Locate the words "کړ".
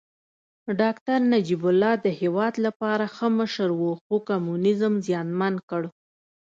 5.69-5.81